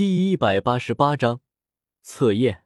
[0.00, 1.42] 第一百八十八章
[2.00, 2.64] 测验。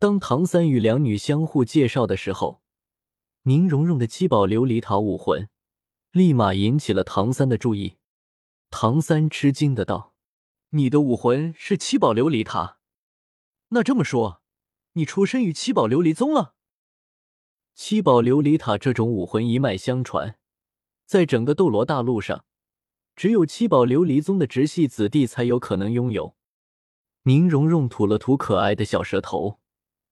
[0.00, 2.64] 当唐三与两女相互介绍的时候，
[3.42, 5.48] 宁荣荣的七宝琉璃塔武魂
[6.10, 7.96] 立马引起了唐三的注意。
[8.70, 10.16] 唐三吃惊的道
[10.70, 12.80] ：“你的武魂是七宝琉璃塔？
[13.68, 14.42] 那这么说，
[14.94, 16.56] 你出身于七宝琉璃宗了？”
[17.76, 20.36] 七宝琉璃塔这种武魂一脉相传，
[21.06, 22.44] 在整个斗罗大陆上。
[23.22, 26.34] 只有七宝琉璃宗的直系子弟才有可能拥有。
[27.22, 29.60] 宁荣荣吐了吐可爱的小舌头，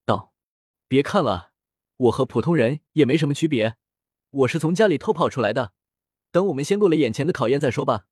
[0.05, 0.31] 道
[0.87, 1.51] ：“别看了，
[1.97, 3.75] 我和普通人也没什么区别。
[4.29, 5.73] 我是从家里偷跑出来的。
[6.31, 8.05] 等我们先过了眼前的考验再说吧。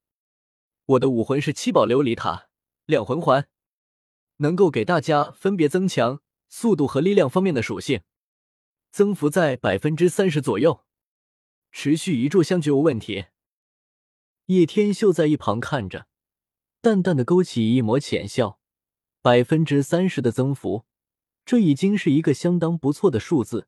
[0.86, 2.50] 我的武魂是七宝琉璃塔
[2.86, 3.48] 两魂环，
[4.40, 8.02] 能够给大家分别增强速度和力量方面的属性，
[8.92, 10.84] 增幅在百分之三十左右，
[11.72, 13.28] 持续一炷香绝无问题。”
[14.50, 16.08] 叶天秀在一旁看着，
[16.82, 18.60] 淡淡的勾起一抹浅笑。
[19.22, 20.86] 百分之三十的增幅，
[21.46, 23.68] 这已经是一个相当不错的数字。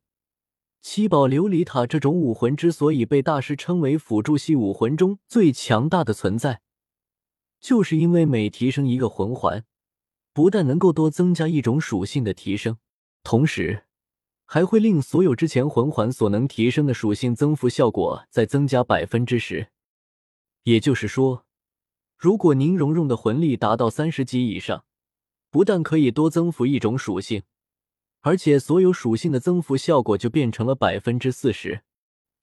[0.80, 6.62] 七宝琉璃塔这种武魂之所以被大师称为辅助系武魂中最强大的存在，
[7.60, 9.64] 就是因为每提升一个魂环，
[10.32, 12.78] 不但能够多增加一种属性的提升，
[13.22, 13.84] 同时
[14.44, 19.68] 还会令所有之前魂环所能提升的属性增幅效果再增加百分之十。
[20.64, 21.44] 也就是说，
[22.16, 24.84] 如果宁荣荣的魂力达到三十级以上，
[25.50, 27.42] 不但可以多增幅一种属性，
[28.20, 31.82] 而且所有属性的增幅效果就变成了百分之四十，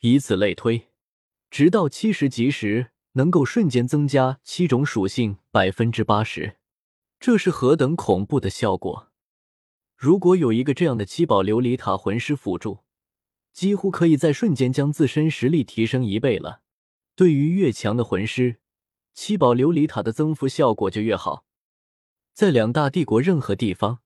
[0.01, 0.89] 以此类推，
[1.49, 6.57] 直到七十级时，能够瞬间增加七种属性百分之八十，
[7.19, 9.07] 这是何等恐怖的效果！
[9.95, 12.79] 如果有一个这样的七宝琉璃塔魂师辅助，
[13.53, 16.61] 几乎可以在瞬间将自身实力提升一倍了。
[17.19, 18.61] 对于越强的魂师，
[19.13, 21.43] 七宝琉璃塔的增幅效果就越好。
[22.33, 23.99] 在两大帝国任何地方，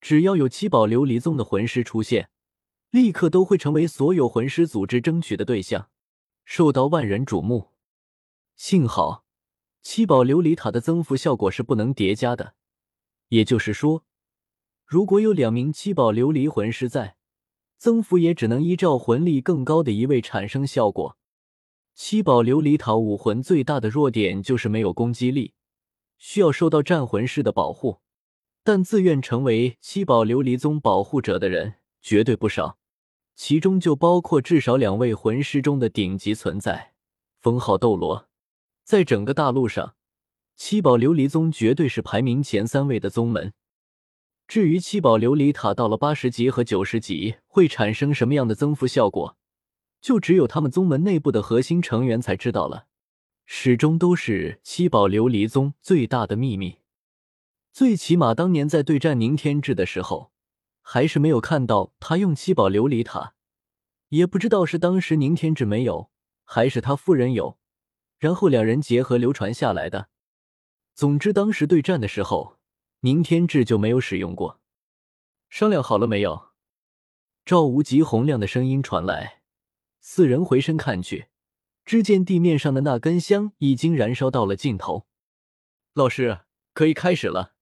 [0.00, 2.30] 只要有七宝琉璃宗的魂师出现，
[2.90, 5.90] 立刻都会成为所有魂师组织争取的对象，
[6.44, 7.72] 受到万人瞩目。
[8.54, 9.24] 幸好，
[9.82, 12.54] 七宝琉璃塔的增幅效果是不能叠加的，
[13.30, 14.04] 也就是说，
[14.86, 17.16] 如果有两名七宝琉璃魂师在，
[17.76, 21.18] 增幅也只能依照魂力更高的一位产生效果。
[21.94, 25.54] 七宝琉璃塔武魂最大的弱点就是没有攻击力，
[26.16, 28.00] 需要受到战魂师的保护。
[28.64, 32.78] 但自愿成为七宝琉璃宗保护者的人绝对不少，
[33.34, 36.94] 其中就包括至少两位魂师中的顶级存在，
[37.40, 38.28] 封号斗罗。
[38.84, 39.94] 在整个大陆上，
[40.56, 43.52] 七宝琉璃宗绝对是排名前三位的宗门。
[44.48, 49.36] 至于七宝琉璃塔到了八十级和九十级会产生什么样的增幅效果？
[50.02, 52.88] 就只有他们宗门内部的核心成员才知道了，
[53.46, 56.78] 始终都是七宝琉璃宗最大的秘密。
[57.72, 60.32] 最起码当年在对战宁天志的时候，
[60.82, 63.34] 还是没有看到他用七宝琉璃塔，
[64.08, 66.10] 也不知道是当时宁天志没有，
[66.44, 67.56] 还是他夫人有，
[68.18, 70.08] 然后两人结合流传下来的。
[70.94, 72.58] 总之，当时对战的时候，
[73.00, 74.60] 宁天志就没有使用过。
[75.48, 76.48] 商量好了没有？
[77.44, 79.41] 赵无极洪亮的声音传来。
[80.04, 81.28] 四人回身看去，
[81.84, 85.06] 只见地面上的那根香已经燃烧到了尽头。
[85.94, 86.40] 老师，
[86.74, 87.54] 可以开始了。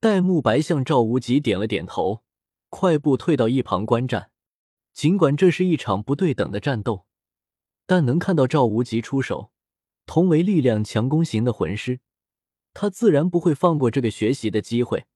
[0.00, 2.24] 戴沐白向赵无极点了点头，
[2.68, 4.32] 快步退到一旁观战。
[4.92, 7.06] 尽管这是一场不对等的战斗，
[7.86, 9.52] 但能看到赵无极出手，
[10.06, 12.00] 同为力量强攻型的魂师，
[12.72, 15.06] 他自然不会放过这个学习的机会。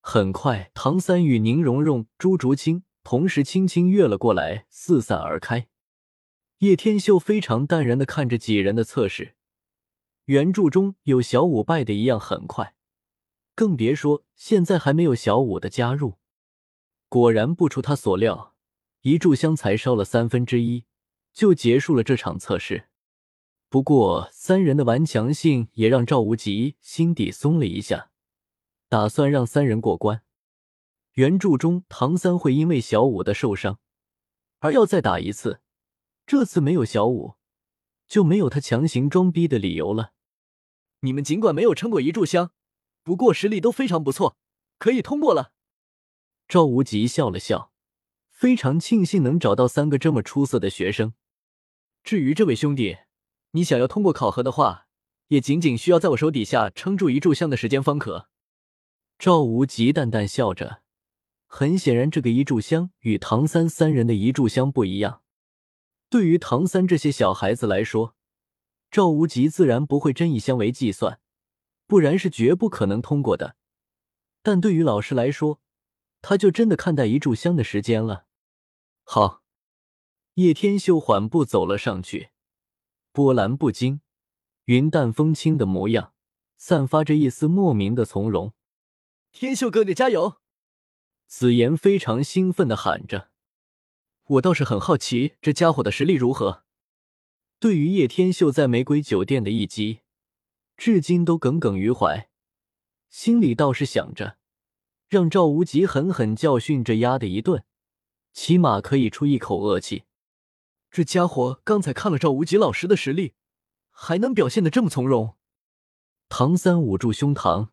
[0.00, 2.84] 很快，唐三与宁荣荣、朱竹清。
[3.10, 5.68] 同时，轻轻跃了过来，四散而开。
[6.58, 9.34] 叶天秀非常淡然的看着几人的测试，
[10.26, 12.74] 原著中有小五败的一样很快，
[13.54, 16.18] 更别说现在还没有小五的加入。
[17.08, 18.54] 果然不出他所料，
[19.00, 20.84] 一炷香才烧了三分之一，
[21.32, 22.88] 就结束了这场测试。
[23.70, 28.10] 不过，三人的顽强性也让赵无极心底松了一下，
[28.86, 30.20] 打算让三人过关。
[31.18, 33.80] 原著中，唐三会因为小五的受伤
[34.60, 35.60] 而要再打一次。
[36.24, 37.34] 这次没有小五，
[38.06, 40.12] 就没有他强行装逼的理由了。
[41.00, 42.52] 你们尽管没有撑过一炷香，
[43.02, 44.36] 不过实力都非常不错，
[44.78, 45.50] 可以通过了。
[46.46, 47.72] 赵无极笑了笑，
[48.30, 51.14] 非常庆幸能找到三个这么出色的学生。
[52.04, 52.98] 至于这位兄弟，
[53.50, 54.86] 你想要通过考核的话，
[55.26, 58.28] 也仅仅需要在我手底下撑住一炷香的时间方可。
[59.18, 60.82] 赵无极淡淡笑着。
[61.50, 65.22] 很显然，这个一炷香与唐三三人的一炷香不一样。
[66.10, 68.14] 对于唐三这些小孩子来说，
[68.90, 71.20] 赵无极自然不会真以香为计算，
[71.86, 73.56] 不然是绝不可能通过的。
[74.42, 75.60] 但对于老师来说，
[76.20, 78.26] 他就真的看待一炷香的时间了。
[79.02, 79.42] 好，
[80.34, 82.28] 叶天秀缓步走了上去，
[83.10, 84.02] 波澜不惊、
[84.66, 86.12] 云淡风轻的模样，
[86.58, 88.52] 散发着一丝莫名的从容。
[89.32, 90.36] 天秀哥哥加油！
[91.28, 93.28] 紫妍非常兴奋的喊着。
[94.24, 96.64] 我倒是很好奇，这家伙的实力如何？
[97.60, 100.00] 对于叶天秀在玫瑰酒店的一击，
[100.76, 102.30] 至今都耿耿于怀，
[103.10, 104.38] 心里倒是想着，
[105.08, 107.62] 让赵无极狠狠教训这丫的一顿，
[108.32, 110.04] 起码可以出一口恶气。
[110.90, 113.34] 这家伙刚才看了赵无极老师的实力，
[113.90, 115.36] 还能表现的这么从容？
[116.30, 117.68] 唐三捂住胸膛，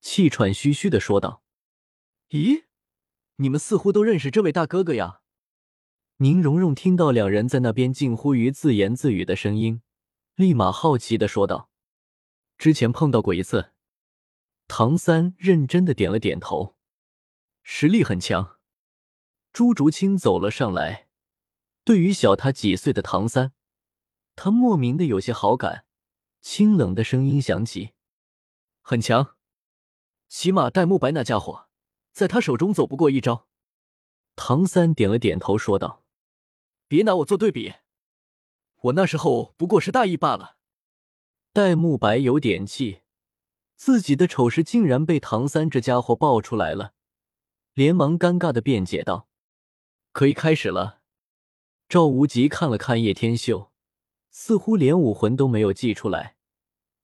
[0.00, 1.42] 气喘吁吁的说道
[2.30, 2.64] ：“咦，
[3.36, 5.20] 你们似乎都认识这位大哥哥呀？”
[6.18, 9.82] 宁荣荣听到两人在那边近乎于自言自语的声音，
[10.34, 11.68] 立马好奇的说道
[12.56, 13.72] ：“之前碰到过一次。”
[14.68, 16.74] 唐三认真的点了点头，
[17.62, 18.58] 实力很强。
[19.52, 21.08] 朱竹清走了上来，
[21.84, 23.52] 对于小他几岁的唐三，
[24.34, 25.84] 他莫名的有些好感，
[26.40, 27.92] 清冷的声音响起
[28.82, 29.36] ：“很强，
[30.28, 31.65] 起码戴沐白那家伙，
[32.16, 33.46] 在他手中走不过一招。”
[34.36, 36.02] 唐三点了点头，说道。
[36.88, 37.74] 别拿我做对比，
[38.76, 40.56] 我那时候不过是大意罢了。
[41.52, 43.02] 戴沐白有点气，
[43.74, 46.94] 自己的丑事竟然被唐三这家伙爆出来了，
[47.74, 49.28] 连忙尴尬的辩解道
[50.12, 51.02] ：“可以开始了。”
[51.86, 53.70] 赵无极看了看叶天秀，
[54.30, 56.36] 似乎连武魂都没有祭出来。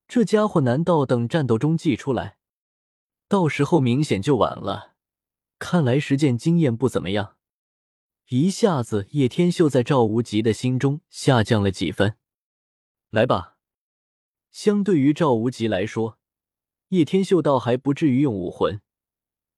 [0.09, 2.39] 这家伙难道等战斗中祭出来，
[3.29, 4.92] 到时候明显就晚了。
[5.63, 7.37] 看来实践经验不怎么样。
[8.31, 12.17] 一下子，叶天秀在赵无极的心中下降了几分。
[13.11, 13.59] 来吧，
[14.51, 16.19] 相对于赵无极来说，
[16.89, 18.81] 叶天秀倒还不至于用武魂。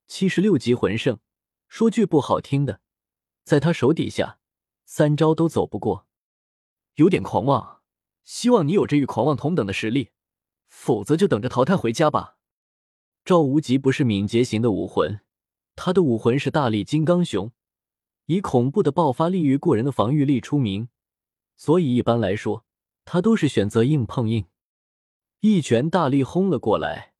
[0.06, 1.20] 七十六级魂圣，
[1.68, 2.82] 说句不好听的，
[3.42, 4.38] 在他手底下，
[4.84, 6.06] 三招都走不过，
[6.96, 7.80] 有点狂妄。
[8.24, 10.10] 希望你有着与狂妄同等的实力，
[10.66, 12.36] 否则就等着淘汰回家吧。
[13.24, 15.20] 赵无极不是敏捷型的武魂，
[15.76, 17.52] 他的武魂是大力金刚熊。
[18.26, 20.88] 以恐怖的爆发力与过人的防御力出名，
[21.56, 22.64] 所以一般来说，
[23.04, 24.46] 他都是选择硬碰硬。
[25.40, 27.12] 一拳大力轰了过来，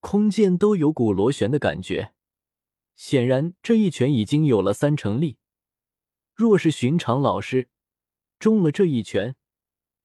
[0.00, 2.12] 空间都有股螺旋的感觉。
[2.96, 5.38] 显然，这一拳已经有了三成力。
[6.34, 7.68] 若是寻常老师，
[8.40, 9.36] 中了这一拳，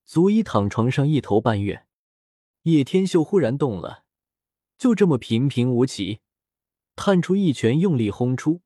[0.05, 1.87] 足以躺床上一头半月。
[2.63, 4.03] 叶天秀忽然动了，
[4.77, 6.19] 就这么平平无奇，
[7.03, 8.61] 探出一拳，用力轰出。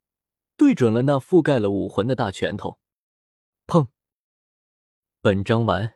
[0.57, 2.79] 对准了那覆盖了武魂的大拳头，
[3.65, 3.87] 砰！
[5.21, 5.93] 本章完。